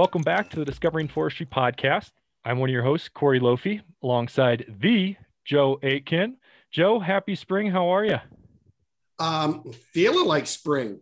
[0.00, 2.12] Welcome back to the Discovering Forestry podcast.
[2.42, 6.38] I'm one of your hosts, Corey Lofi, alongside the Joe Aitken.
[6.72, 7.70] Joe, happy spring.
[7.70, 8.16] How are you?
[9.18, 11.00] Um, feeling like spring.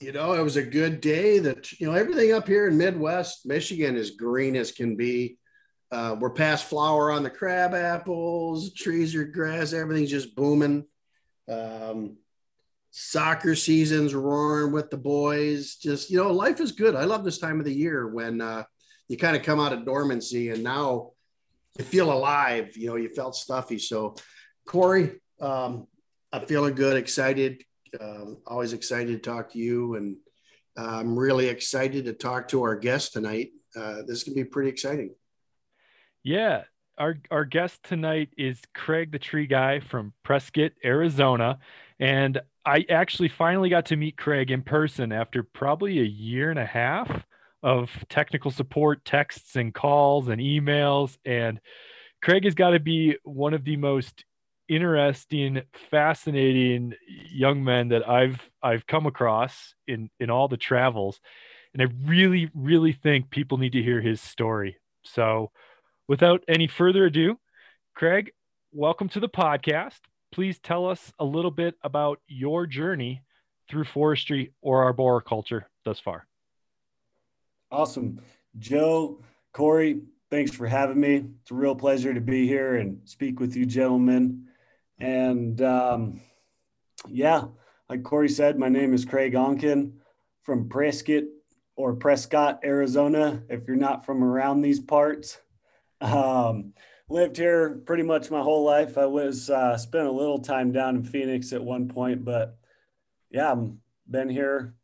[0.00, 1.38] You know, it was a good day.
[1.38, 5.36] That you know, everything up here in Midwest Michigan is green as can be.
[5.92, 10.86] Uh, we're past flower on the crab apples, trees are grass, everything's just booming.
[11.46, 12.16] Um,
[12.96, 15.74] soccer season's roaring with the boys.
[15.74, 16.94] Just you know, life is good.
[16.94, 18.62] I love this time of the year when uh,
[19.08, 21.10] you kind of come out of dormancy and now
[21.76, 22.76] you feel alive.
[22.76, 23.80] You know, you felt stuffy.
[23.80, 24.14] So,
[24.64, 25.88] Corey, um,
[26.32, 27.64] I'm feeling good, excited.
[28.00, 30.16] Um, always excited to talk to you, and
[30.78, 33.50] uh, I'm really excited to talk to our guest tonight.
[33.76, 35.16] Uh, this can be pretty exciting.
[36.22, 36.62] Yeah,
[36.96, 41.58] our our guest tonight is Craig the Tree Guy from Prescott, Arizona,
[41.98, 46.58] and I actually finally got to meet Craig in person after probably a year and
[46.58, 47.24] a half
[47.62, 51.60] of technical support texts and calls and emails and
[52.22, 54.24] Craig has got to be one of the most
[54.66, 56.94] interesting fascinating
[57.30, 61.20] young men that I've I've come across in in all the travels
[61.74, 64.78] and I really really think people need to hear his story.
[65.04, 65.50] So
[66.08, 67.38] without any further ado,
[67.94, 68.32] Craig,
[68.72, 70.00] welcome to the podcast.
[70.34, 73.22] Please tell us a little bit about your journey
[73.70, 76.26] through forestry or arboriculture thus far.
[77.70, 78.20] Awesome.
[78.58, 79.22] Joe,
[79.52, 80.00] Corey,
[80.30, 81.24] thanks for having me.
[81.40, 84.48] It's a real pleasure to be here and speak with you, gentlemen.
[84.98, 86.20] And um,
[87.08, 87.44] yeah,
[87.88, 89.92] like Corey said, my name is Craig Onken
[90.42, 91.22] from Prescott
[91.76, 93.40] or Prescott, Arizona.
[93.48, 95.38] If you're not from around these parts,
[96.00, 96.72] um,
[97.08, 98.96] lived here pretty much my whole life.
[98.96, 102.56] I was uh, spent a little time down in Phoenix at one point, but
[103.30, 104.74] yeah, I'm been here.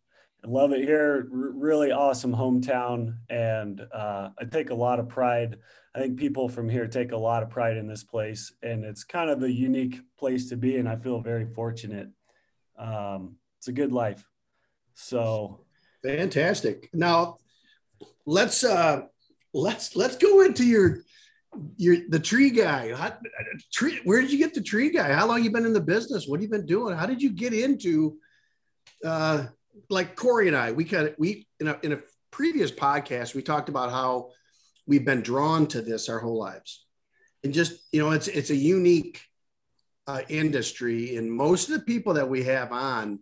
[0.44, 1.28] I love it here.
[1.32, 5.56] R- really awesome hometown, and uh, I take a lot of pride.
[5.94, 9.04] I think people from here take a lot of pride in this place, and it's
[9.04, 10.76] kind of a unique place to be.
[10.76, 12.08] And I feel very fortunate.
[12.78, 14.24] Um, it's a good life.
[14.94, 15.64] So
[16.02, 16.88] fantastic.
[16.94, 17.36] Now
[18.24, 19.02] let's uh,
[19.52, 21.00] let's let's go into your
[21.76, 22.94] you're the tree guy.
[22.94, 23.16] How,
[23.72, 25.12] tree, where did you get the tree guy?
[25.12, 26.26] How long you been in the business?
[26.26, 26.96] What have you been doing?
[26.96, 28.18] How did you get into,
[29.04, 29.46] uh,
[29.88, 30.72] like Corey and I?
[30.72, 32.00] We kind of we in a, in a
[32.30, 34.30] previous podcast we talked about how
[34.86, 36.86] we've been drawn to this our whole lives,
[37.42, 39.20] and just you know it's it's a unique
[40.06, 43.18] uh, industry, and most of the people that we have on,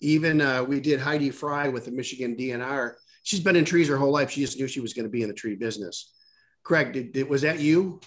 [0.00, 2.94] even uh, we did Heidi Fry with the Michigan DNR.
[3.24, 4.32] She's been in trees her whole life.
[4.32, 6.12] She just knew she was going to be in the tree business
[6.62, 8.00] Craig, did, did, was that you?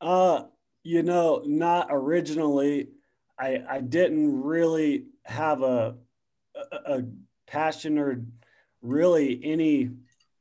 [0.00, 0.44] Uh,
[0.82, 2.88] you know, not originally.
[3.38, 5.96] I I didn't really have a
[6.86, 7.02] a,
[7.46, 8.24] passion or
[8.80, 9.90] really any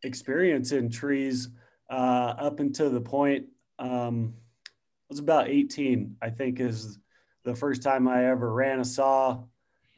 [0.03, 1.49] experience in trees
[1.89, 3.45] uh, up until the point
[3.79, 4.33] um,
[4.63, 6.15] I was about 18.
[6.21, 6.99] I think is
[7.43, 9.43] the first time I ever ran a saw,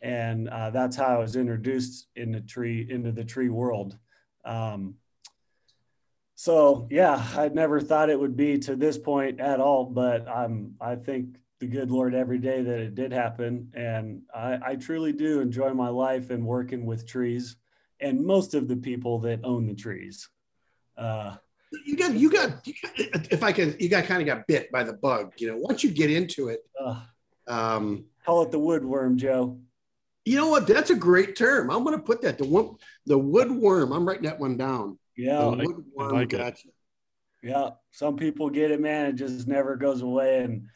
[0.01, 3.97] and uh, that's how I was introduced in the tree into the tree world.
[4.43, 4.95] Um,
[6.43, 10.75] so yeah, I never thought it would be to this point at all, but I'm
[10.81, 15.13] I think the good Lord every day that it did happen, and I, I truly
[15.13, 17.55] do enjoy my life and working with trees,
[18.01, 20.27] and most of the people that own the trees.
[20.97, 21.37] Uh,
[21.85, 24.69] you got, you got, you got, if I can, you got kind of got bit
[24.69, 25.31] by the bug.
[25.37, 26.99] You know, once you get into it, uh,
[27.47, 29.61] um, call it the woodworm, Joe.
[30.25, 30.67] You know what?
[30.67, 31.71] That's a great term.
[31.71, 33.95] I'm going to put that the one, the woodworm.
[33.95, 34.99] I'm writing that one down.
[35.15, 35.65] Yeah, I,
[35.99, 36.67] I like gotcha.
[36.67, 36.73] it.
[37.43, 39.07] Yeah, some people get it, man.
[39.07, 40.67] It just never goes away, and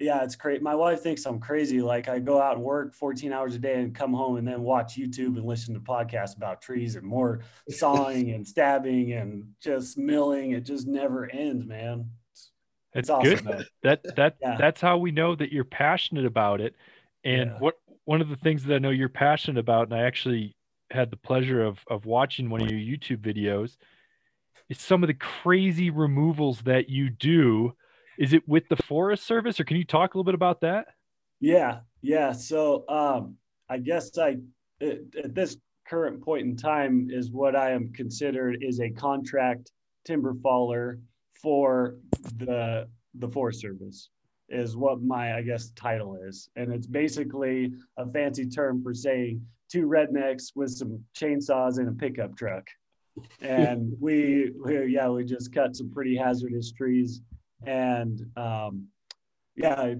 [0.00, 0.62] yeah, it's great.
[0.62, 1.80] My wife thinks I'm crazy.
[1.80, 4.62] Like I go out and work 14 hours a day and come home and then
[4.62, 7.40] watch YouTube and listen to podcasts about trees and more
[7.70, 10.52] sawing and stabbing and just milling.
[10.52, 12.10] It just never ends, man.
[12.32, 12.50] It's,
[12.94, 13.66] it's awesome, good.
[13.82, 14.56] That that yeah.
[14.56, 16.74] that's how we know that you're passionate about it.
[17.24, 17.58] And yeah.
[17.58, 17.74] what
[18.04, 20.54] one of the things that I know you're passionate about, and I actually
[20.90, 23.76] had the pleasure of of watching one of your YouTube videos
[24.68, 27.74] is some of the crazy removals that you do.
[28.18, 30.88] Is it with the Forest Service, or can you talk a little bit about that?
[31.40, 32.32] Yeah, yeah.
[32.32, 33.36] So um,
[33.68, 34.36] I guess I
[34.80, 35.56] at this
[35.86, 39.72] current point in time is what I am considered is a contract
[40.04, 40.98] timber faller
[41.40, 41.96] for
[42.36, 44.10] the the Forest Service
[44.48, 49.40] is what my I guess title is, and it's basically a fancy term for saying
[49.70, 52.66] two rednecks with some chainsaws and a pickup truck.
[53.40, 57.20] And we, we yeah, we just cut some pretty hazardous trees.
[57.66, 58.86] And um,
[59.56, 59.94] yeah,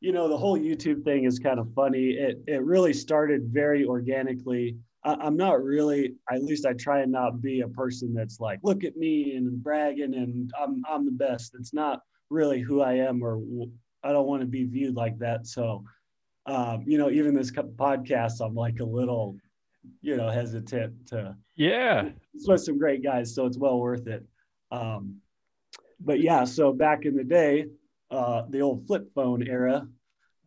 [0.00, 2.10] you know, the whole YouTube thing is kind of funny.
[2.10, 4.76] It it really started very organically.
[5.04, 8.58] I, am not really, at least I try and not be a person that's like,
[8.62, 11.54] look at me and bragging and I'm I'm the best.
[11.58, 12.00] It's not
[12.30, 13.40] really who I am, or
[14.02, 15.46] I don't want to be viewed like that.
[15.46, 15.84] So,
[16.46, 19.36] um, you know, even this podcast, I'm like a little,
[20.02, 21.36] you know, hesitant to.
[21.56, 22.10] Yeah.
[22.34, 24.24] It's with some great guys, so it's well worth it.
[24.70, 25.16] Um,
[26.00, 27.66] but yeah, so back in the day,
[28.10, 29.86] uh, the old flip phone era,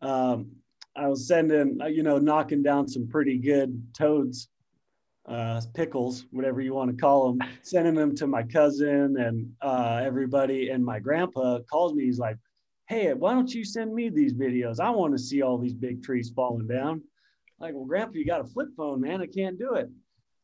[0.02, 0.52] um,
[0.94, 4.48] I was sending, uh, you know, knocking down some pretty good toads,
[5.26, 10.00] uh, pickles, whatever you want to call them, sending them to my cousin and uh,
[10.02, 10.70] everybody.
[10.70, 12.04] And my grandpa calls me.
[12.04, 12.36] He's like,
[12.88, 14.80] "Hey, why don't you send me these videos?
[14.80, 17.02] I want to see all these big trees falling down."
[17.60, 19.20] like, well, Grandpa, you got a flip phone, man.
[19.20, 19.88] I can't do it.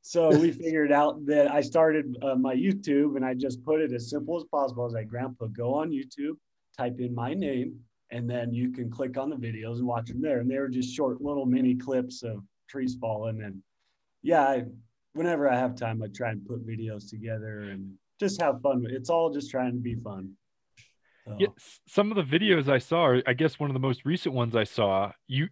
[0.03, 3.93] So we figured out that I started uh, my YouTube and I just put it
[3.93, 4.83] as simple as possible.
[4.83, 6.37] I was like, Grandpa, go on YouTube,
[6.77, 7.79] type in my name,
[8.11, 10.41] and then you can click on the videos and watch them there.
[10.41, 13.43] And they were just short little mini clips of trees falling.
[13.43, 13.63] And
[14.23, 14.65] yeah, I,
[15.15, 18.87] whenever I have time, I try and put videos together and just have fun.
[18.89, 20.33] It's all just trying to be fun.
[21.27, 21.37] So.
[21.39, 21.49] Yeah,
[21.87, 24.65] some of the videos I saw, I guess one of the most recent ones I
[24.65, 25.49] saw, you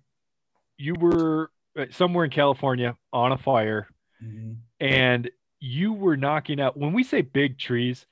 [0.76, 3.88] you were uh, somewhere in California on a fire,
[4.22, 4.52] mm-hmm.
[4.80, 5.30] and
[5.60, 6.76] you were knocking out.
[6.76, 8.06] When we say big trees,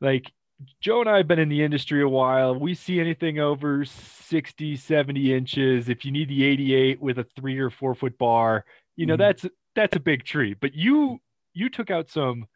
[0.00, 0.32] like
[0.80, 2.54] Joe and I have been in the industry a while.
[2.54, 5.88] We see anything over 60, 70 inches.
[5.88, 8.64] If you need the 88 with a three or four foot bar,
[8.96, 9.20] you know, mm-hmm.
[9.20, 10.54] that's that's a big tree.
[10.54, 11.20] But you
[11.54, 12.46] you took out some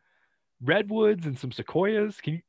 [0.63, 2.21] redwoods and some sequoias.
[2.21, 2.41] Can you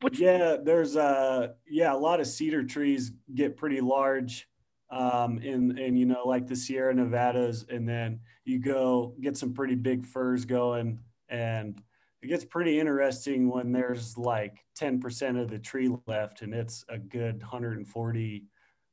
[0.00, 4.48] what's yeah, there's uh yeah, a lot of cedar trees get pretty large.
[4.90, 9.52] Um in and you know, like the Sierra Nevadas, and then you go get some
[9.52, 11.82] pretty big firs going and
[12.22, 16.98] it gets pretty interesting when there's like 10% of the tree left and it's a
[16.98, 18.44] good 140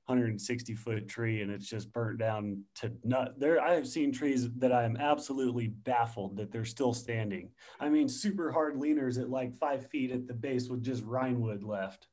[0.06, 3.36] 160 foot tree and it's just burnt down to nut.
[3.38, 7.52] There i have seen trees that i am absolutely baffled that they're still standing.
[7.80, 11.64] I mean super hard leaners at like five feet at the base with just wood
[11.64, 12.08] left.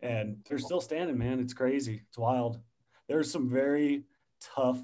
[0.00, 1.38] And they're still standing man.
[1.38, 2.02] It's crazy.
[2.08, 2.60] It's wild.
[3.08, 4.04] There's some very
[4.40, 4.82] tough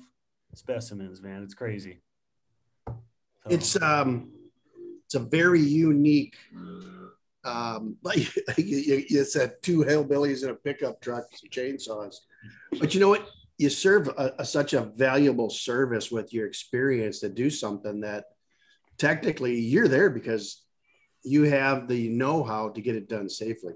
[0.54, 1.42] specimens man.
[1.42, 2.02] It's crazy.
[2.86, 2.94] So.
[3.48, 4.32] it's um
[5.06, 6.36] it's a very unique
[7.42, 8.18] um, like
[8.58, 12.16] you, you, said two hillbillies in a pickup truck chainsaws
[12.78, 13.28] but you know what
[13.58, 18.24] you serve a, a, such a valuable service with your experience to do something that
[18.98, 20.62] technically you're there because
[21.22, 23.74] you have the know-how to get it done safely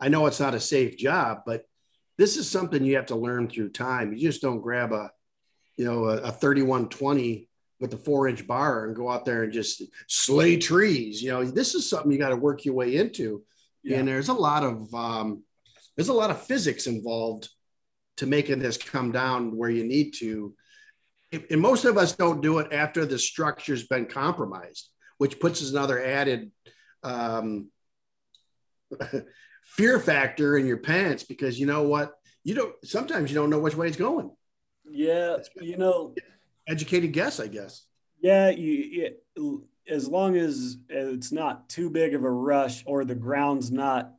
[0.00, 1.64] i know it's not a safe job but
[2.16, 5.10] this is something you have to learn through time you just don't grab a
[5.76, 7.48] you know a, a 3120
[7.80, 11.22] with the four inch bar and go out there and just slay trees.
[11.22, 13.42] You know, this is something you got to work your way into.
[13.82, 13.98] Yeah.
[13.98, 15.42] And there's a lot of um,
[15.96, 17.48] there's a lot of physics involved
[18.18, 20.54] to making this come down where you need to.
[21.50, 24.88] And most of us don't do it after the structure's been compromised,
[25.18, 26.50] which puts us another added
[27.02, 27.70] um,
[29.64, 32.12] fear factor in your pants because you know what?
[32.44, 34.30] You don't sometimes you don't know which way it's going.
[34.90, 36.14] Yeah, you know,
[36.66, 37.84] educated guess, I guess.
[38.20, 43.14] Yeah, you, it, as long as it's not too big of a rush or the
[43.14, 44.12] ground's not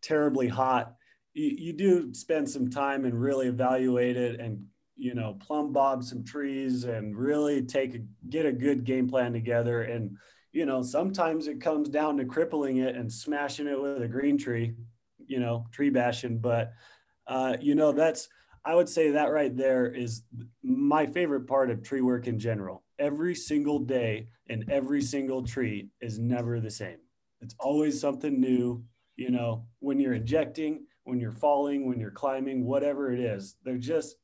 [0.00, 0.94] terribly hot,
[1.34, 4.64] you, you do spend some time and really evaluate it and
[4.96, 9.32] you know plumb bob some trees and really take a, get a good game plan
[9.32, 10.16] together and
[10.52, 14.36] you know sometimes it comes down to crippling it and smashing it with a green
[14.36, 14.74] tree
[15.26, 16.72] you know tree bashing but
[17.26, 18.28] uh, you know that's
[18.64, 20.22] I would say that right there is
[20.62, 22.82] my favorite part of tree work in general.
[22.98, 26.98] Every single day and every single tree is never the same.
[27.40, 28.84] It's always something new.
[29.16, 33.76] You know, when you're injecting, when you're falling, when you're climbing, whatever it is, they're
[33.76, 34.14] just,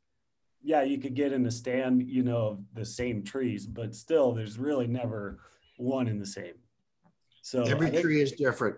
[0.62, 4.32] yeah, you could get in a stand, you know, of the same trees, but still,
[4.32, 5.40] there's really never
[5.78, 6.54] one in the same.
[7.42, 8.76] So every think, tree is different.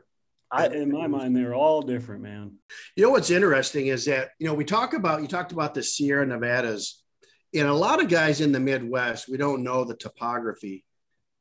[0.51, 2.57] I, in my mind, they're all different, man.
[2.97, 5.83] You know what's interesting is that you know we talk about you talked about the
[5.83, 7.03] Sierra Nevadas,
[7.55, 10.85] and a lot of guys in the Midwest we don't know the topography,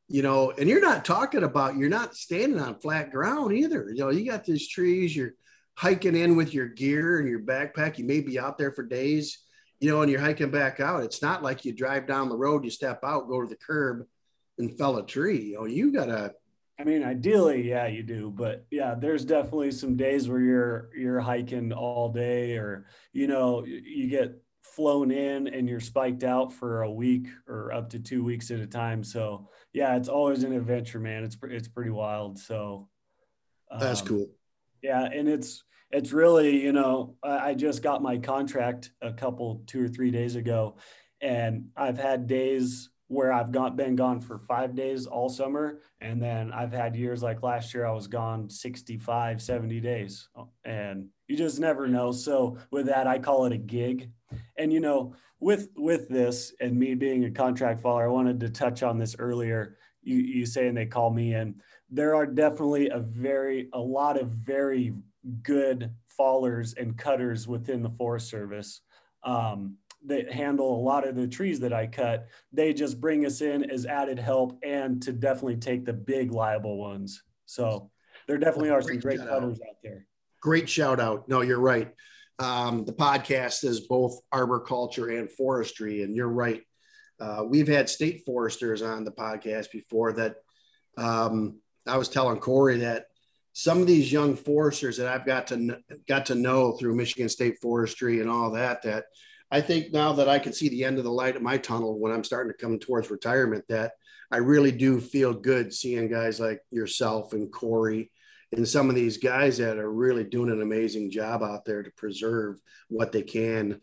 [0.09, 3.87] you know, and you're not talking about you're not standing on flat ground either.
[3.89, 5.33] You know, you got these trees, you're
[5.77, 7.97] hiking in with your gear and your backpack.
[7.97, 9.43] You may be out there for days,
[9.79, 11.03] you know, and you're hiking back out.
[11.03, 14.05] It's not like you drive down the road, you step out, go to the curb,
[14.57, 15.51] and fell a tree.
[15.51, 16.33] You know, you gotta
[16.79, 21.19] I mean, ideally, yeah, you do, but yeah, there's definitely some days where you're you're
[21.19, 26.83] hiking all day, or you know, you get flown in and you're spiked out for
[26.83, 29.03] a week or up to two weeks at a time.
[29.03, 31.23] So yeah, it's always an adventure, man.
[31.23, 32.37] It's it's pretty wild.
[32.37, 32.89] So
[33.71, 34.27] um, that's cool.
[34.81, 39.85] Yeah, and it's it's really, you know, I just got my contract a couple, two
[39.85, 40.77] or three days ago,
[41.21, 45.79] and I've had days where I've got been gone for five days all summer.
[46.01, 50.27] And then I've had years like last year, I was gone 65, 70 days.
[50.35, 52.11] Uh, and you just never know.
[52.11, 54.11] So with that, I call it a gig.
[54.57, 58.49] And you know, with with this and me being a contract faller, I wanted to
[58.49, 59.77] touch on this earlier.
[60.01, 61.61] You you saying they call me in.
[61.89, 64.93] There are definitely a very a lot of very
[65.43, 68.81] good fallers and cutters within the Forest Service.
[69.23, 72.27] Um, that handle a lot of the trees that I cut.
[72.53, 76.77] They just bring us in as added help and to definitely take the big liable
[76.77, 77.23] ones.
[77.45, 77.89] So
[78.27, 79.69] there definitely are some great cutters out.
[79.69, 80.05] out there.
[80.41, 81.27] Great shout out.
[81.27, 81.93] No, you're right.
[82.39, 86.61] Um, the podcast is both arboriculture and forestry, and you're right.
[87.19, 90.35] Uh, we've had state foresters on the podcast before that.
[90.97, 93.05] Um, I was telling Corey that
[93.53, 97.59] some of these young foresters that I've got to got to know through Michigan State
[97.59, 99.05] Forestry and all that that
[99.49, 101.97] I think now that I can see the end of the light of my tunnel
[101.99, 103.93] when I'm starting to come towards retirement, that
[104.29, 108.11] I really do feel good seeing guys like yourself and Corey
[108.51, 111.91] and some of these guys that are really doing an amazing job out there to
[111.91, 113.81] preserve what they can.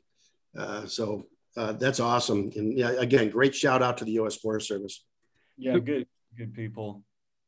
[0.57, 2.51] Uh, so uh, that's awesome.
[2.57, 4.37] And yeah, again, great shout out to the U.S.
[4.37, 5.05] Forest Service.
[5.57, 6.07] Yeah, good,
[6.37, 7.03] good people.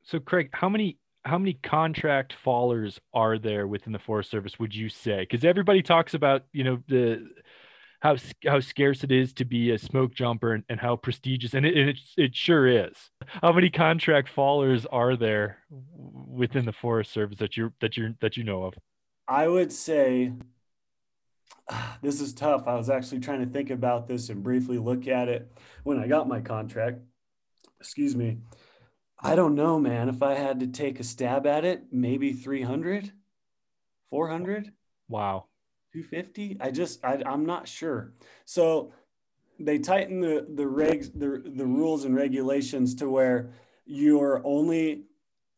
[0.06, 4.58] So, Craig, how many how many contract fallers are there within the Forest Service?
[4.60, 5.26] Would you say?
[5.28, 7.28] Because everybody talks about you know the
[8.00, 11.66] how how scarce it is to be a smoke jumper and, and how prestigious and
[11.66, 12.94] it, it it sure is.
[13.42, 15.58] How many contract fallers are there
[15.90, 18.74] within the Forest Service that you that you that you know of?
[19.26, 20.32] I would say
[22.00, 22.68] this is tough.
[22.68, 25.50] I was actually trying to think about this and briefly look at it
[25.82, 27.00] when I got my contract.
[27.80, 28.38] Excuse me.
[29.18, 30.08] I don't know, man.
[30.08, 33.12] If I had to take a stab at it, maybe 300,
[34.10, 34.72] 400.
[35.08, 35.46] Wow.
[35.92, 38.12] 250 i just I, i'm not sure
[38.44, 38.92] so
[39.58, 43.50] they tighten the the regs the, the rules and regulations to where
[43.86, 45.04] you're only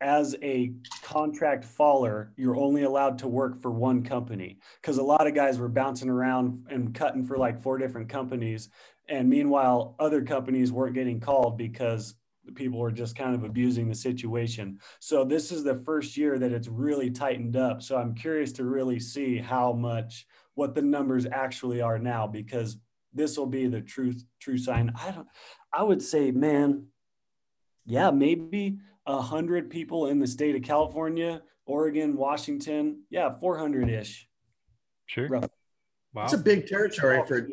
[0.00, 0.72] as a
[1.02, 5.58] contract faller you're only allowed to work for one company because a lot of guys
[5.58, 8.68] were bouncing around and cutting for like four different companies
[9.08, 12.14] and meanwhile other companies weren't getting called because
[12.54, 14.78] people are just kind of abusing the situation.
[15.00, 17.82] So this is the first year that it's really tightened up.
[17.82, 22.78] So I'm curious to really see how much what the numbers actually are now because
[23.14, 24.92] this will be the truth true sign.
[25.00, 25.28] I don't
[25.72, 26.86] I would say man
[27.86, 33.04] yeah, maybe a hundred people in the state of California, Oregon, Washington.
[33.08, 34.28] Yeah, 400 ish.
[35.06, 35.26] Sure.
[35.26, 35.48] Roughly.
[36.12, 36.24] Wow.
[36.24, 37.48] It's a big territory for.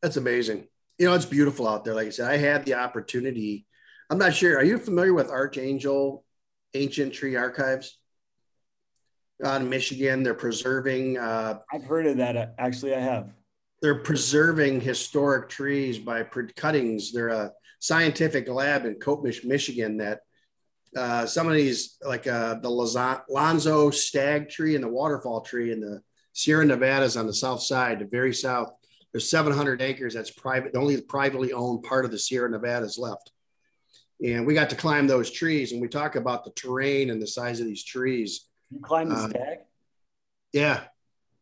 [0.00, 0.66] That's amazing
[0.98, 1.94] you know, it's beautiful out there.
[1.94, 3.66] Like I said, I had the opportunity.
[4.10, 4.56] I'm not sure.
[4.56, 6.24] Are you familiar with Archangel
[6.74, 7.98] Ancient Tree Archives?
[9.44, 11.18] On Michigan, they're preserving.
[11.18, 12.54] Uh, I've heard of that.
[12.58, 13.30] Actually, I have.
[13.80, 17.12] They're preserving historic trees by cuttings.
[17.12, 19.96] They're a scientific lab in Copemish, Michigan.
[19.96, 20.20] That
[20.96, 22.68] uh, some of these, like uh, the
[23.28, 26.00] Alonzo Stagg tree and the waterfall tree in the
[26.32, 28.72] Sierra Nevadas on the south side, the very south,
[29.12, 32.98] there's 700 acres that's private, the only privately owned part of the Sierra Nevada is
[32.98, 33.30] left.
[34.24, 37.26] And we got to climb those trees and we talk about the terrain and the
[37.26, 38.48] size of these trees.
[38.70, 39.58] You climb the uh, Stagg?
[40.52, 40.80] Yeah.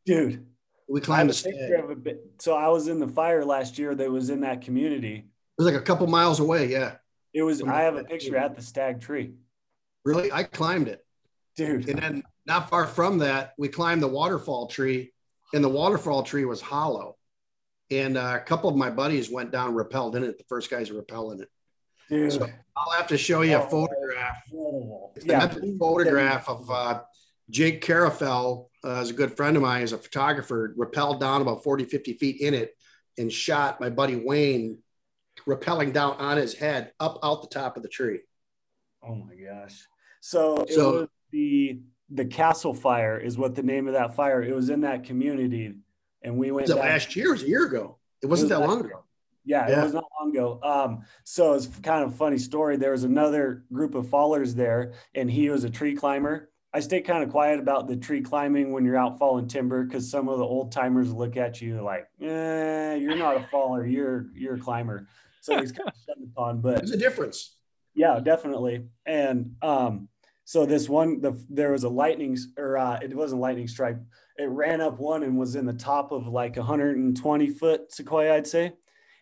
[0.04, 0.46] Dude.
[0.88, 2.16] We climbed the Stagg.
[2.40, 5.16] So I was in the fire last year that was in that community.
[5.16, 6.66] It was like a couple miles away.
[6.66, 6.96] Yeah.
[7.32, 9.34] It was, I have a picture at the Stagg tree.
[10.04, 10.32] Really?
[10.32, 11.04] I climbed it.
[11.56, 11.88] Dude.
[11.88, 15.12] And then not far from that, we climbed the waterfall tree
[15.52, 17.16] and the waterfall tree was hollow.
[17.90, 20.38] And uh, a couple of my buddies went down rappelled in it.
[20.38, 21.48] The first guys rappelling it.
[22.08, 22.32] Dude.
[22.32, 24.42] So I'll have to show you a oh, photograph.
[25.24, 25.44] Yeah.
[25.44, 27.00] a photograph of uh,
[27.50, 31.62] Jake Carafell, uh, is a good friend of mine, is a photographer, rappelled down about
[31.62, 32.74] 40, 50 feet in it
[33.18, 34.78] and shot my buddy Wayne
[35.46, 38.20] rappelling down on his head up out the top of the tree.
[39.02, 39.86] Oh my gosh.
[40.20, 41.80] So, so it was the
[42.10, 44.42] the castle fire is what the name of that fire.
[44.42, 45.74] It was in that community
[46.22, 47.28] and we went last year.
[47.28, 47.98] It was a year ago.
[48.22, 49.04] It wasn't it was that long ago.
[49.44, 50.60] Yeah, yeah, it was not long ago.
[50.62, 52.76] Um, so it's kind of a funny story.
[52.76, 56.50] There was another group of fallers there, and he was a tree climber.
[56.72, 60.08] I stay kind of quiet about the tree climbing when you're out falling timber because
[60.08, 64.26] some of the old timers look at you like, eh, you're not a faller, you're
[64.34, 65.08] you're a climber.
[65.40, 66.60] So he's kind of shut upon.
[66.60, 67.56] But there's a difference.
[67.94, 68.86] Yeah, definitely.
[69.04, 70.08] And um,
[70.44, 73.96] so this one, the, there was a lightning, or uh, it wasn't lightning strike.
[74.40, 78.46] It ran up one and was in the top of like 120 foot sequoia, I'd
[78.46, 78.72] say.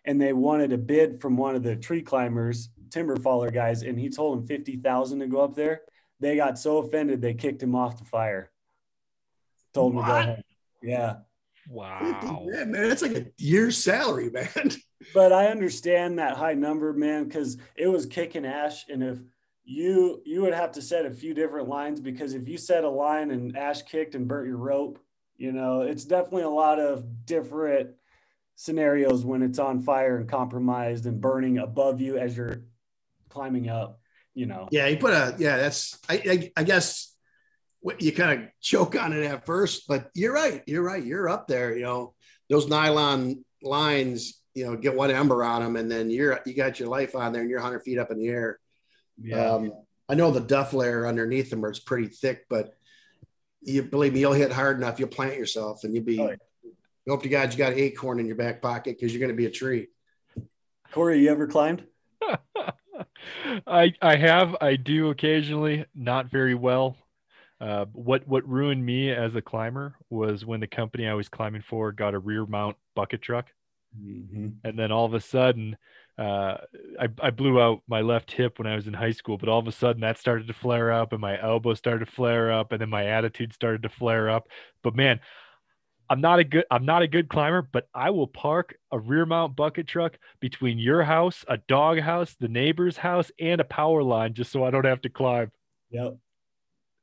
[0.05, 3.99] And they wanted a bid from one of the tree climbers, timber faller guys, and
[3.99, 5.81] he told them 50,000 to go up there.
[6.21, 8.49] They got so offended they kicked him off the fire.
[9.73, 10.43] told me to go home.
[10.81, 11.15] Yeah.
[11.67, 12.45] Wow.
[12.49, 14.71] man, man, that's like a year's salary, man.
[15.13, 18.87] But I understand that high number, man, because it was kicking ash.
[18.87, 19.19] And if
[19.65, 22.89] you you would have to set a few different lines because if you set a
[22.89, 24.97] line and ash kicked and burnt your rope,
[25.39, 27.91] you know, it's definitely a lot of different
[28.55, 32.65] scenarios when it's on fire and compromised and burning above you as you're
[33.29, 34.01] climbing up,
[34.35, 34.67] you know.
[34.69, 37.15] Yeah, you put a yeah, that's I I, I guess
[37.79, 40.61] what you kind of choke on it at first, but you're right.
[40.67, 41.03] You're right.
[41.03, 41.73] You're up there.
[41.73, 42.13] You know,
[42.49, 46.81] those nylon lines, you know, get one ember on them, and then you're you got
[46.81, 48.59] your life on there, and you're 100 feet up in the air.
[49.21, 49.51] Yeah.
[49.51, 49.71] Um,
[50.09, 52.73] I know the duff layer underneath them is pretty thick, but
[53.61, 56.19] you believe me, you'll hit hard enough, you'll plant yourself, and you'll be.
[56.19, 56.35] Oh, yeah.
[57.05, 59.31] You hope to God you got an acorn in your back pocket because you're going
[59.31, 59.87] to be a tree.
[60.91, 61.83] Corey, you ever climbed?
[63.65, 66.97] I I have I do occasionally not very well.
[67.59, 71.63] Uh, what what ruined me as a climber was when the company I was climbing
[71.67, 73.47] for got a rear mount bucket truck,
[73.99, 74.49] Mm-hmm.
[74.63, 75.75] and then all of a sudden,
[76.19, 76.57] uh,
[76.99, 79.37] I I blew out my left hip when I was in high school.
[79.37, 82.11] But all of a sudden, that started to flare up, and my elbow started to
[82.11, 84.47] flare up, and then my attitude started to flare up.
[84.83, 85.21] But man,
[86.09, 89.25] I'm not a good I'm not a good climber, but I will park a rear
[89.25, 94.03] mount bucket truck between your house, a dog house, the neighbor's house, and a power
[94.03, 95.51] line just so I don't have to climb.
[95.91, 96.17] Yep.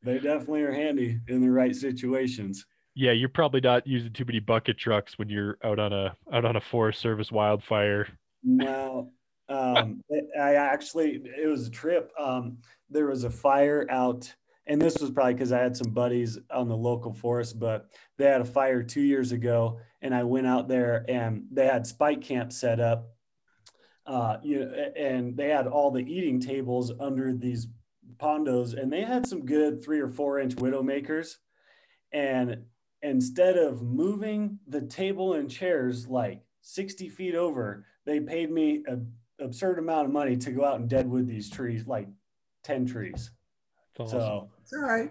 [0.02, 2.66] They definitely are handy in the right situations.
[2.94, 6.44] Yeah, you're probably not using too many bucket trucks when you're out on a out
[6.44, 8.08] on a Forest Service wildfire.
[8.46, 9.10] No,
[9.48, 10.00] um,
[10.40, 12.12] I actually it was a trip.
[12.18, 14.32] Um, there was a fire out,
[14.68, 18.26] and this was probably because I had some buddies on the local forest, but they
[18.26, 22.22] had a fire two years ago, and I went out there and they had spike
[22.22, 23.08] camp set up.
[24.06, 27.66] Uh, you know, and they had all the eating tables under these
[28.18, 31.40] pondos, and they had some good three or four inch widow makers,
[32.12, 32.58] and
[33.02, 39.12] instead of moving the table and chairs like 60 feet over, they paid me an
[39.40, 42.08] absurd amount of money to go out and deadwood these trees, like
[42.64, 43.30] 10 trees.
[43.99, 44.21] That's awesome.
[44.21, 45.10] So It's all right.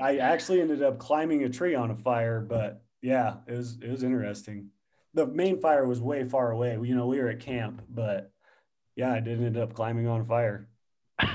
[0.00, 3.90] I actually ended up climbing a tree on a fire, but yeah, it was it
[3.90, 4.68] was interesting.
[5.14, 6.78] The main fire was way far away.
[6.82, 8.32] You know, we were at camp, but
[8.96, 10.68] yeah, I did end up climbing on a fire.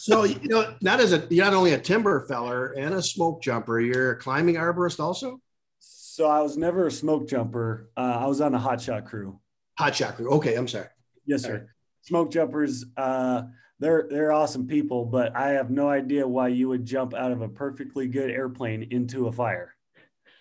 [0.00, 3.42] So you know, not as a you're not only a timber feller and a smoke
[3.42, 5.40] jumper, you're a climbing arborist also.
[5.80, 7.90] So I was never a smoke jumper.
[7.96, 9.40] Uh, I was on a hot shot crew.
[9.78, 10.28] Hot shot crew.
[10.30, 10.88] Okay, I'm sorry.
[11.24, 11.70] Yes, All sir.
[12.02, 13.42] Smoke jumpers, uh,
[13.78, 17.42] they're they're awesome people, but I have no idea why you would jump out of
[17.42, 19.74] a perfectly good airplane into a fire.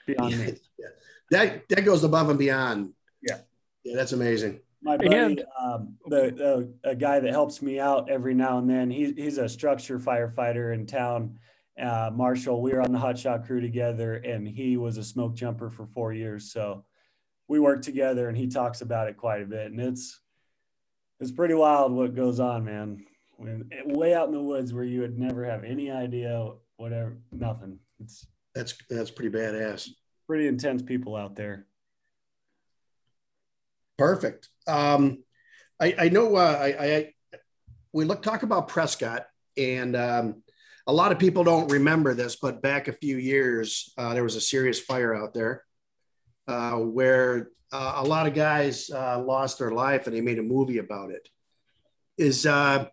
[0.07, 0.45] Beyond me.
[0.79, 0.87] yeah.
[1.29, 2.93] That that goes above and beyond.
[3.21, 3.39] Yeah.
[3.83, 4.59] Yeah, that's amazing.
[4.81, 6.31] My buddy, And- um, the,
[6.83, 8.89] the a guy that helps me out every now and then.
[8.89, 11.37] He, he's a structure firefighter in town.
[11.79, 15.35] Uh, Marshall, we were on the hot shot crew together, and he was a smoke
[15.35, 16.51] jumper for four years.
[16.51, 16.85] So
[17.47, 19.71] we work together, and he talks about it quite a bit.
[19.71, 20.19] And it's
[21.19, 23.05] it's pretty wild what goes on, man.
[23.37, 27.79] When, way out in the woods where you would never have any idea, whatever, nothing.
[27.99, 29.89] It's That's that's pretty badass.
[30.25, 31.65] pretty intense people out there.
[33.97, 34.49] Perfect.
[34.67, 35.23] Um,
[35.79, 37.13] I, I know uh, I, I
[37.93, 39.25] we look talk about Prescott,
[39.57, 40.43] and um,
[40.85, 44.35] a lot of people don't remember this, but back a few years, uh, there was
[44.35, 45.63] a serious fire out there
[46.47, 50.43] uh, where uh, a lot of guys uh, lost their life, and they made a
[50.43, 51.27] movie about it.
[52.17, 52.87] Is uh,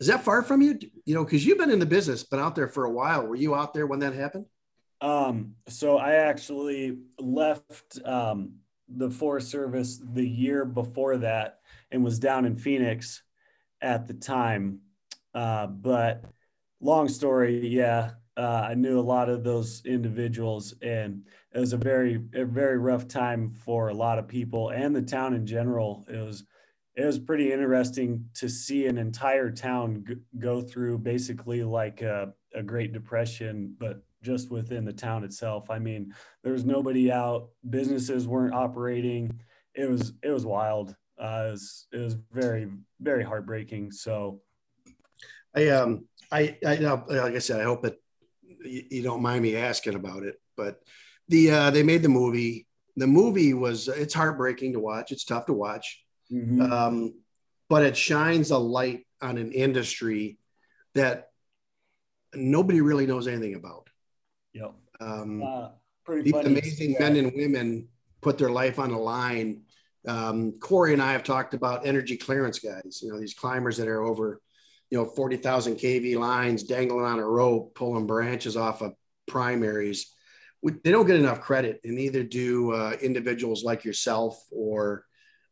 [0.00, 0.78] is that far from you?
[1.04, 3.26] You know, because you've been in the business, been out there for a while.
[3.26, 4.46] Were you out there when that happened?
[5.00, 8.54] Um, so I actually left um,
[8.88, 11.58] the Forest Service the year before that
[11.90, 13.22] and was down in Phoenix
[13.80, 14.80] at the time.
[15.34, 16.24] Uh, but
[16.80, 21.76] long story, yeah, uh, I knew a lot of those individuals, and it was a
[21.76, 26.06] very, a very rough time for a lot of people and the town in general.
[26.08, 26.44] It was,
[26.94, 32.32] it was pretty interesting to see an entire town g- go through basically like a,
[32.54, 35.70] a Great Depression, but just within the town itself.
[35.70, 39.40] I mean, there was nobody out, businesses weren't operating.
[39.74, 40.94] It was it was wild.
[41.20, 42.68] Uh, it was it was very
[43.00, 43.90] very heartbreaking.
[43.90, 44.40] So
[45.54, 48.01] I um I I like I said I hope that
[48.64, 50.80] you, you don't mind me asking about it, but
[51.28, 52.66] the uh, they made the movie.
[52.96, 55.12] The movie was it's heartbreaking to watch.
[55.12, 56.70] It's tough to watch, mhm.
[56.70, 57.14] um,
[57.68, 60.38] but it shines a light on an industry
[60.94, 61.30] that
[62.34, 63.88] nobody really knows anything about.
[64.52, 64.74] yep.
[65.00, 65.68] Um, Uh,
[66.04, 66.46] pretty these funny.
[66.46, 66.98] amazing Yeah.
[67.00, 67.88] men and women
[68.20, 69.62] put their life on the line.
[70.06, 73.88] Um, Corey and I have talked about energy clearance guys, you know, these climbers that
[73.88, 74.40] are over,
[74.92, 78.92] you know, 40,000 KV lines dangling on a rope, pulling branches off of
[79.26, 80.14] primaries.
[80.60, 85.06] we, they don't get enough credit, and neither do uh, individuals like yourself or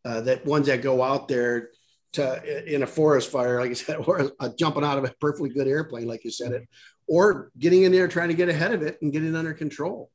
[0.04, 1.70] uh, that ones that go out there
[2.12, 5.48] to in a forest fire, like I said, or uh, jumping out of a perfectly
[5.48, 6.68] good airplane, like you said it,
[7.08, 10.10] or getting in there trying to get ahead of it and get it under control.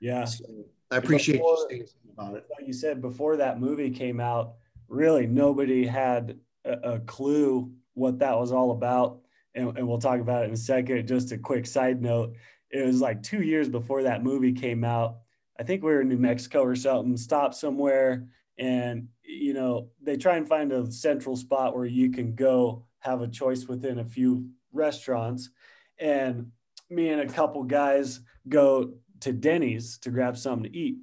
[0.00, 0.46] Yeah, so
[0.90, 2.46] I appreciate before, you saying about it.
[2.58, 4.54] Like you said before that movie came out,
[4.88, 9.20] really nobody had a, a clue what that was all about,
[9.54, 11.06] and, and we'll talk about it in a second.
[11.06, 12.34] Just a quick side note:
[12.70, 15.18] it was like two years before that movie came out.
[15.58, 17.16] I think we were in New Mexico or something.
[17.16, 18.26] Stopped somewhere
[18.60, 23.22] and you know they try and find a central spot where you can go have
[23.22, 25.50] a choice within a few restaurants
[25.98, 26.52] and
[26.90, 30.98] me and a couple guys go to denny's to grab something to eat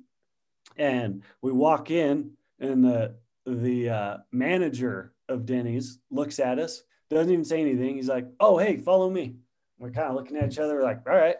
[0.77, 7.31] and we walk in and the the uh, manager of denny's looks at us doesn't
[7.31, 9.35] even say anything he's like oh hey follow me
[9.79, 11.37] we're kind of looking at each other like all right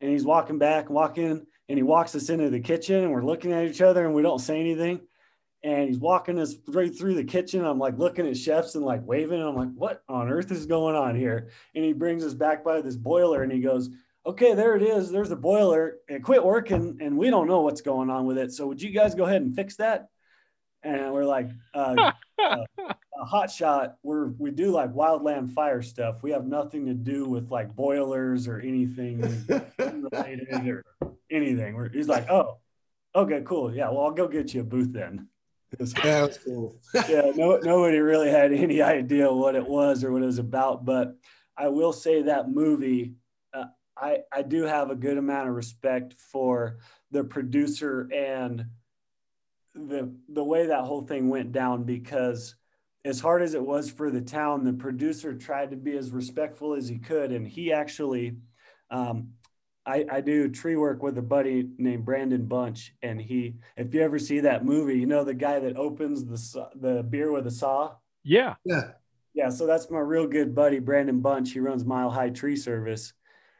[0.00, 3.52] and he's walking back walking and he walks us into the kitchen and we're looking
[3.52, 5.00] at each other and we don't say anything
[5.66, 7.64] and he's walking us right through the kitchen.
[7.64, 9.40] I'm like looking at chefs and like waving.
[9.40, 11.50] And I'm like, what on earth is going on here?
[11.74, 13.90] And he brings us back by this boiler and he goes,
[14.24, 15.10] okay, there it is.
[15.10, 15.96] There's the boiler.
[16.08, 18.52] It quit working and we don't know what's going on with it.
[18.52, 20.08] So would you guys go ahead and fix that?
[20.86, 23.96] And we're like, uh, uh, a hot shot.
[24.02, 26.22] We're, we do like wildland fire stuff.
[26.22, 29.20] We have nothing to do with like boilers or anything
[29.78, 30.84] related or
[31.30, 31.74] anything.
[31.74, 32.58] We're, he's like, oh,
[33.14, 33.74] okay, cool.
[33.74, 33.90] Yeah.
[33.90, 35.28] Well, I'll go get you a booth then.
[35.72, 36.76] Yeah, that's cool.
[37.08, 40.84] yeah, no, nobody really had any idea what it was or what it was about.
[40.84, 41.16] But
[41.56, 43.14] I will say that movie,
[43.52, 43.64] uh,
[43.96, 46.78] I I do have a good amount of respect for
[47.10, 48.66] the producer and
[49.76, 52.56] the the way that whole thing went down because
[53.04, 56.74] as hard as it was for the town, the producer tried to be as respectful
[56.74, 58.36] as he could, and he actually
[58.90, 59.32] um,
[59.86, 64.02] I, I do tree work with a buddy named Brandon Bunch, and he, if you
[64.02, 67.50] ever see that movie, you know the guy that opens the the beer with a
[67.52, 67.94] saw.
[68.24, 68.92] Yeah, yeah,
[69.32, 69.50] yeah.
[69.50, 71.52] So that's my real good buddy Brandon Bunch.
[71.52, 73.12] He runs Mile High Tree Service,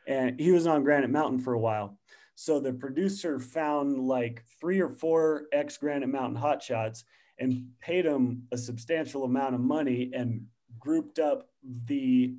[0.09, 1.97] and he was on Granite Mountain for a while.
[2.37, 7.03] So the producer found like three or four ex Granite Mountain hotshots
[7.39, 10.47] and paid them a substantial amount of money and
[10.79, 11.49] grouped up
[11.87, 12.35] the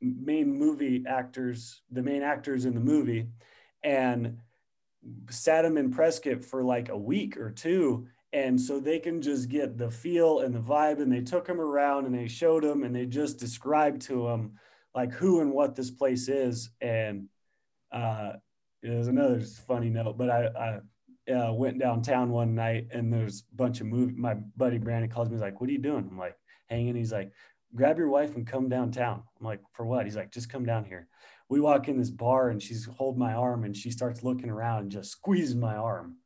[0.00, 3.26] main movie actors, the main actors in the movie,
[3.82, 4.38] and
[5.30, 8.06] sat them in Prescott for like a week or two.
[8.34, 11.00] And so they can just get the feel and the vibe.
[11.00, 14.58] And they took them around and they showed them and they just described to them
[14.94, 16.70] like who and what this place is.
[16.82, 17.28] And
[17.90, 18.34] uh,
[18.92, 20.80] there's another funny note, but I,
[21.28, 24.14] I uh, went downtown one night and there's a bunch of movie.
[24.14, 26.06] My buddy Brandon calls me, he's like, What are you doing?
[26.10, 26.36] I'm like,
[26.68, 26.94] hanging.
[26.94, 27.32] He's like,
[27.74, 29.22] grab your wife and come downtown.
[29.40, 30.04] I'm like, for what?
[30.04, 31.08] He's like, just come down here.
[31.48, 34.82] We walk in this bar and she's hold my arm and she starts looking around
[34.82, 36.16] and just squeezes my arm.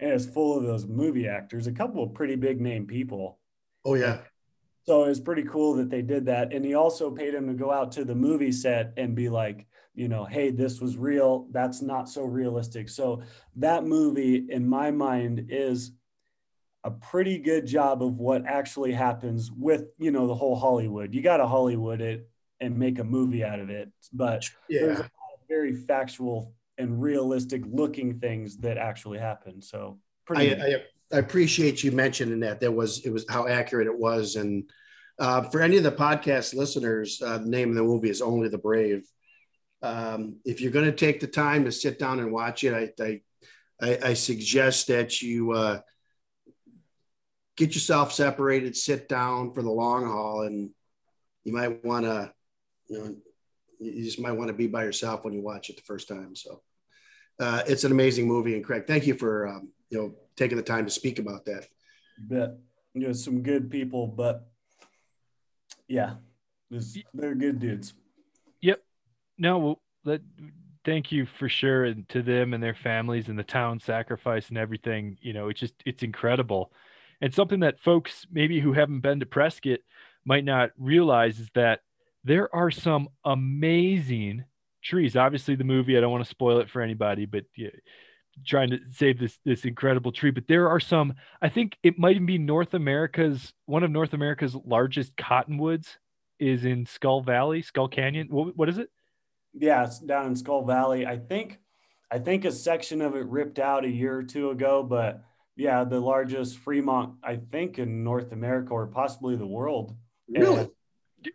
[0.00, 3.38] And it's full of those movie actors, a couple of pretty big name people.
[3.84, 4.20] Oh yeah.
[4.86, 6.52] So it was pretty cool that they did that.
[6.52, 9.66] And he also paid him to go out to the movie set and be like,
[9.94, 11.46] you know, hey, this was real.
[11.52, 12.88] That's not so realistic.
[12.88, 13.22] So
[13.56, 15.92] that movie, in my mind, is
[16.82, 21.14] a pretty good job of what actually happens with you know the whole Hollywood.
[21.14, 22.28] You got to Hollywood it
[22.60, 24.80] and make a movie out of it, but yeah.
[24.80, 29.62] there's a lot of very factual and realistic looking things that actually happen.
[29.62, 29.98] So
[30.34, 32.60] I, I, I, appreciate you mentioning that.
[32.60, 34.68] That was it was how accurate it was, and
[35.18, 38.48] uh, for any of the podcast listeners, uh, the name of the movie is Only
[38.48, 39.06] the Brave.
[39.84, 43.20] Um, if you're going to take the time to sit down and watch it, I
[43.80, 45.80] I, I suggest that you uh,
[47.56, 50.70] get yourself separated, sit down for the long haul, and
[51.44, 52.32] you might want to,
[52.88, 53.16] you know,
[53.78, 56.34] you just might want to be by yourself when you watch it the first time.
[56.34, 56.62] So
[57.38, 60.62] uh, it's an amazing movie, and Craig, thank you for um, you know taking the
[60.62, 61.66] time to speak about that.
[62.18, 62.56] Bet
[62.94, 64.48] you know some good people, but
[65.88, 66.14] yeah,
[67.12, 67.92] they're good dudes.
[69.38, 70.20] No, that
[70.84, 74.58] thank you for sure, and to them and their families and the town sacrifice and
[74.58, 75.18] everything.
[75.20, 76.72] You know, it's just it's incredible.
[77.20, 79.80] And something that folks maybe who haven't been to Prescott
[80.24, 81.80] might not realize is that
[82.24, 84.44] there are some amazing
[84.82, 85.16] trees.
[85.16, 87.68] Obviously, the movie, I don't want to spoil it for anybody, but yeah,
[88.46, 90.30] trying to save this this incredible tree.
[90.30, 94.54] But there are some, I think it might be North America's one of North America's
[94.54, 95.98] largest cottonwoods
[96.38, 98.28] is in Skull Valley, Skull Canyon.
[98.30, 98.90] What, what is it?
[99.56, 101.06] Yeah, it's down in Skull Valley.
[101.06, 101.60] I think
[102.10, 105.22] I think a section of it ripped out a year or two ago, but
[105.56, 109.96] yeah, the largest Fremont, I think, in North America or possibly the world.
[110.28, 110.60] Really?
[110.60, 110.70] And,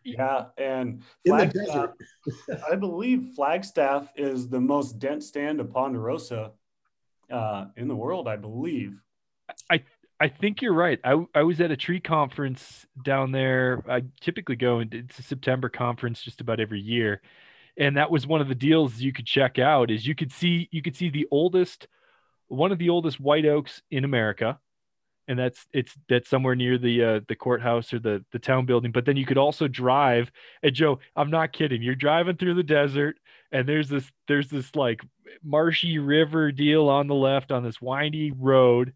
[0.03, 1.91] Yeah, and Flagstaff,
[2.69, 6.51] I believe Flagstaff is the most dense stand of Ponderosa
[7.31, 8.27] uh, in the world.
[8.27, 9.01] I believe.
[9.69, 9.83] I
[10.19, 10.99] I think you're right.
[11.03, 13.83] I I was at a tree conference down there.
[13.89, 17.21] I typically go and it's a September conference just about every year,
[17.79, 19.89] and that was one of the deals you could check out.
[19.89, 21.87] Is you could see you could see the oldest,
[22.47, 24.59] one of the oldest white oaks in America
[25.29, 28.91] and that's it's that's somewhere near the uh, the courthouse or the the town building.
[28.91, 30.31] But then you could also drive.
[30.63, 31.83] And Joe, I'm not kidding.
[31.83, 33.17] You're driving through the desert,
[33.51, 35.01] and there's this there's this like
[35.43, 38.93] marshy river deal on the left on this windy road,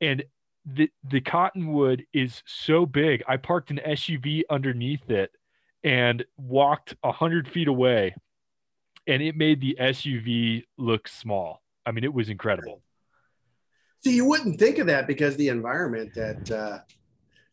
[0.00, 0.24] and
[0.66, 3.22] the the cottonwood is so big.
[3.28, 5.30] I parked an SUV underneath it
[5.84, 8.14] and walked a hundred feet away,
[9.06, 11.62] and it made the SUV look small.
[11.84, 12.82] I mean, it was incredible.
[14.00, 16.78] So you wouldn't think of that because the environment that uh,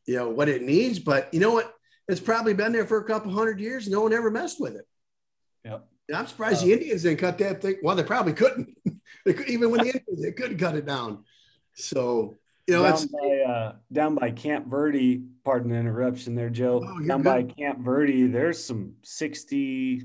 [0.05, 1.73] you know what it needs, but you know what?
[2.07, 3.87] It's probably been there for a couple hundred years.
[3.87, 4.87] No one ever messed with it.
[5.63, 5.79] Yeah.
[6.13, 7.75] I'm surprised uh, the Indians didn't cut that thing.
[7.83, 8.75] Well, they probably couldn't.
[9.25, 11.23] they could, even when the Indians they couldn't cut it down.
[11.75, 12.35] So
[12.69, 15.23] you know, down by uh, down by Camp Verde.
[15.43, 16.81] Pardon the interruption there, Joe.
[16.83, 17.23] Oh, down good.
[17.23, 20.03] by Camp Verde, there's some 60,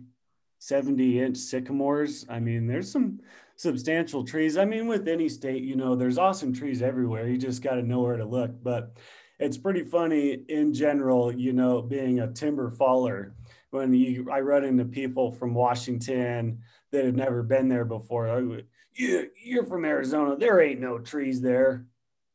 [0.59, 2.25] 70 inch sycamores.
[2.29, 3.21] I mean, there's some
[3.57, 4.57] substantial trees.
[4.57, 7.29] I mean, with any state, you know, there's awesome trees everywhere.
[7.29, 8.51] You just got to know where to look.
[8.63, 8.97] But
[9.39, 13.35] it's pretty funny in general, you know, being a timber faller
[13.71, 16.61] when you I run into people from Washington
[16.93, 18.63] that have never been there before.
[18.95, 20.37] You, you're from Arizona.
[20.37, 21.85] There ain't no trees there.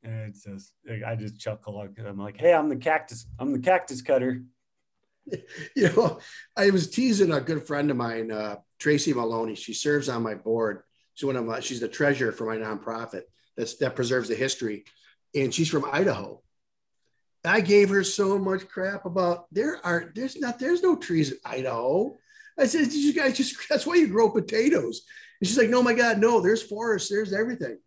[0.04, 0.74] And just
[1.06, 1.86] I just chuckle.
[1.88, 3.26] because I'm like, hey, I'm the cactus.
[3.38, 4.44] I'm the cactus cutter.
[5.76, 6.20] You know,
[6.58, 9.54] I was teasing a good friend of mine, uh, Tracy Maloney.
[9.54, 10.82] She serves on my board,
[11.14, 13.24] She's one of my, she's the treasurer for my nonprofit
[13.56, 14.86] that's that preserves the history,
[15.36, 16.42] and she's from Idaho.
[17.46, 21.38] I gave her so much crap about there are there's not there's no trees in
[21.46, 22.18] Idaho.
[22.58, 25.02] I said, Did you guys just that's why you grow potatoes.
[25.40, 27.80] And she's like, no, my God, no, there's forests, there's everything.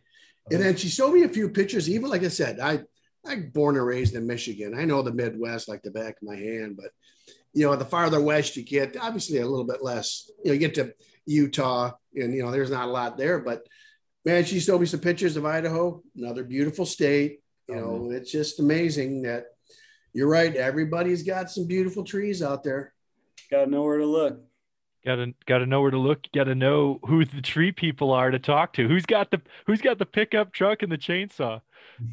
[0.50, 0.64] And uh-huh.
[0.64, 1.88] then she showed me a few pictures.
[1.88, 2.80] Even like I said, I
[3.24, 4.74] I'm born and raised in Michigan.
[4.76, 6.90] I know the Midwest like the back of my hand, but
[7.52, 10.30] you know, the farther west you get, obviously a little bit less.
[10.42, 10.94] You know, you get to
[11.26, 13.38] Utah, and you know, there's not a lot there.
[13.38, 13.66] But
[14.24, 17.40] man, she showed me some pictures of Idaho, another beautiful state.
[17.68, 18.16] You know, uh-huh.
[18.16, 19.44] it's just amazing that
[20.12, 20.54] you're right.
[20.54, 22.92] Everybody's got some beautiful trees out there.
[23.50, 24.40] Got nowhere to look.
[25.04, 26.20] Got to got to know where to look.
[26.32, 28.86] Got to know who the tree people are to talk to.
[28.86, 31.60] Who's got the Who's got the pickup truck and the chainsaw?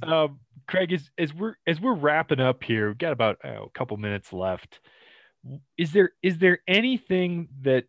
[0.01, 3.69] Um, Craig, as as we're as we're wrapping up here, we've got about oh, a
[3.77, 4.79] couple minutes left.
[5.77, 7.85] Is there is there anything that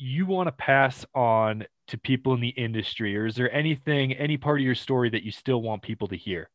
[0.00, 4.36] you want to pass on to people in the industry or is there anything any
[4.36, 6.48] part of your story that you still want people to hear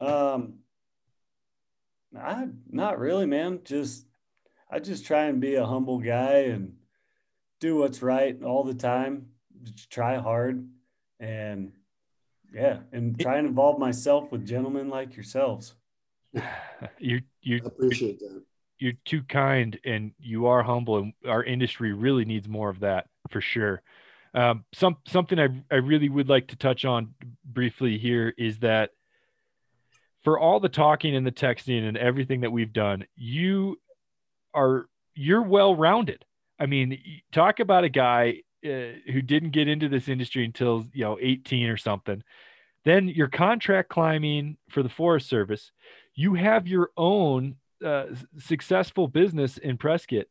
[0.00, 0.54] um
[2.14, 4.04] I, not really man just
[4.70, 6.74] i just try and be a humble guy and
[7.62, 9.26] do what's right all the time
[9.62, 10.68] just try hard
[11.20, 11.72] and
[12.52, 15.74] yeah and try and involve myself with gentlemen like yourselves.
[16.98, 18.42] You you appreciate that.
[18.80, 23.06] you're too kind and you are humble and our industry really needs more of that
[23.30, 23.82] for sure.
[24.34, 28.90] Um, some something I, I really would like to touch on briefly here is that
[30.24, 33.78] for all the talking and the texting and everything that we've done you
[34.52, 36.24] are you're well rounded
[36.58, 36.98] i mean
[37.32, 41.68] talk about a guy uh, who didn't get into this industry until you know 18
[41.68, 42.22] or something.
[42.84, 45.72] Then you're contract climbing for the forest service
[46.14, 48.06] you have your own uh,
[48.38, 50.26] successful business in Prescott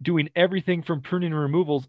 [0.00, 1.88] doing everything from pruning and removals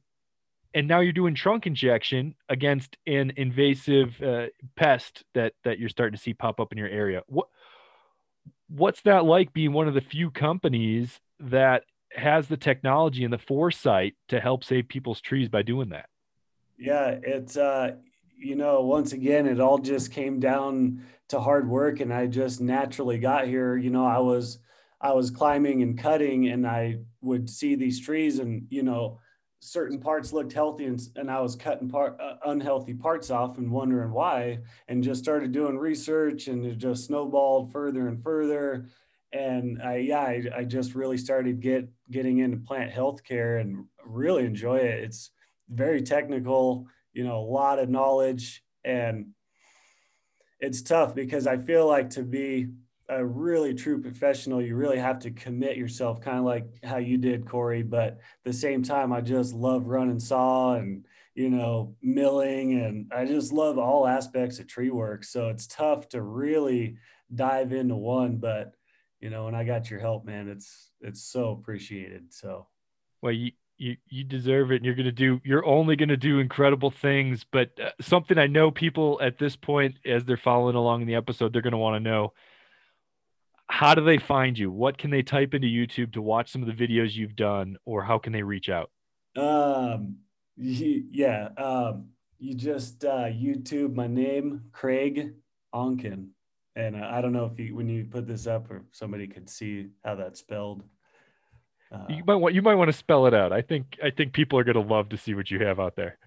[0.73, 6.15] and now you're doing trunk injection against an invasive uh, pest that that you're starting
[6.15, 7.23] to see pop up in your area.
[7.27, 7.47] What
[8.67, 11.83] what's that like being one of the few companies that
[12.15, 16.07] has the technology and the foresight to help save people's trees by doing that
[16.77, 17.91] yeah it's uh
[18.37, 22.61] you know once again it all just came down to hard work and i just
[22.61, 24.59] naturally got here you know i was
[24.99, 29.19] I was climbing and cutting and I would see these trees and, you know,
[29.59, 33.71] certain parts looked healthy and, and I was cutting part uh, unhealthy parts off and
[33.71, 38.85] wondering why and just started doing research and it just snowballed further and further.
[39.33, 44.45] And I, yeah, I, I just really started get getting into plant healthcare and really
[44.45, 45.03] enjoy it.
[45.03, 45.31] It's
[45.69, 49.27] very technical, you know, a lot of knowledge and
[50.59, 52.69] it's tough because I feel like to be
[53.09, 57.17] a really true professional, you really have to commit yourself, kind of like how you
[57.17, 57.83] did, Corey.
[57.83, 63.11] But at the same time, I just love running saw and you know milling, and
[63.15, 65.23] I just love all aspects of tree work.
[65.23, 66.97] So it's tough to really
[67.33, 68.73] dive into one, but
[69.19, 70.47] you know, and I got your help, man.
[70.47, 72.33] It's it's so appreciated.
[72.33, 72.67] So,
[73.21, 76.17] well, you you you deserve it and you're going to do you're only going to
[76.17, 80.75] do incredible things but uh, something i know people at this point as they're following
[80.75, 82.33] along in the episode they're going to want to know
[83.67, 86.67] how do they find you what can they type into youtube to watch some of
[86.67, 88.89] the videos you've done or how can they reach out
[89.35, 90.15] um
[90.57, 92.07] yeah um
[92.39, 95.33] you just uh youtube my name craig
[95.73, 96.29] onken
[96.77, 99.49] and uh, i don't know if you when you put this up or somebody could
[99.49, 100.83] see how that's spelled
[101.91, 103.53] uh, you might want you might want to spell it out.
[103.53, 105.95] I think I think people are going to love to see what you have out
[105.95, 106.17] there.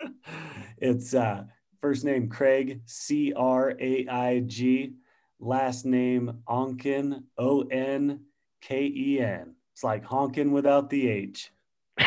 [0.78, 1.44] it's uh,
[1.80, 4.94] first name Craig C R A I G,
[5.38, 8.20] last name Onken O N
[8.62, 9.54] K E N.
[9.74, 11.52] It's like honking without the H.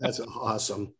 [0.00, 0.94] That's awesome.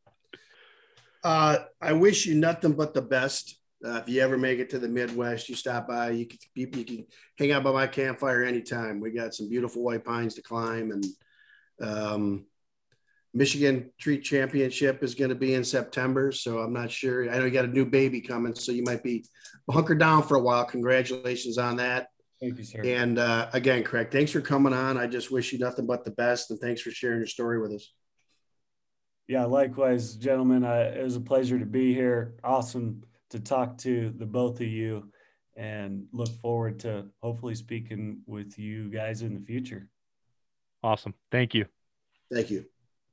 [1.24, 4.78] Uh, I wish you nothing but the best uh, if you ever make it to
[4.78, 6.10] the Midwest, you stop by.
[6.10, 7.06] You can you, you, can
[7.38, 9.00] hang out by my campfire anytime.
[9.00, 11.04] We got some beautiful white pines to climb, and
[11.80, 12.46] um,
[13.32, 16.32] Michigan Tree Championship is going to be in September.
[16.32, 17.30] So I'm not sure.
[17.30, 19.24] I know you got a new baby coming, so you might be
[19.70, 20.64] hunkered down for a while.
[20.64, 22.08] Congratulations on that.
[22.40, 22.82] Thank you, sir.
[22.84, 24.96] And uh, again, Craig, thanks for coming on.
[24.96, 27.72] I just wish you nothing but the best, and thanks for sharing your story with
[27.72, 27.92] us.
[29.28, 30.64] Yeah, likewise, gentlemen.
[30.64, 32.34] Uh, it was a pleasure to be here.
[32.42, 35.10] Awesome to talk to the both of you
[35.56, 39.88] and look forward to hopefully speaking with you guys in the future.
[40.82, 41.14] Awesome.
[41.32, 41.66] Thank you.
[42.32, 42.64] Thank you.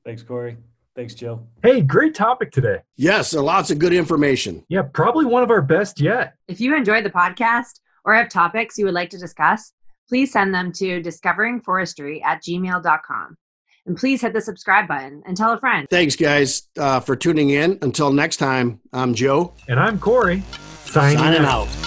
[0.06, 0.58] Thanks, Corey.
[0.96, 1.46] Thanks, Joe.
[1.62, 2.82] Hey, great topic today.
[2.96, 4.64] Yes, lots of good information.
[4.70, 6.36] Yeah, probably one of our best yet.
[6.48, 9.74] If you enjoyed the podcast or have topics you would like to discuss,
[10.08, 13.38] please send them to discoveringforestry at gmail.com.
[13.86, 15.88] And please hit the subscribe button and tell a friend.
[15.92, 17.78] Thanks, guys, uh, for tuning in.
[17.84, 19.54] Until next time, I'm Joe.
[19.68, 20.42] And I'm Corey.
[20.86, 21.68] Signing, Signing out.
[21.68, 21.85] out.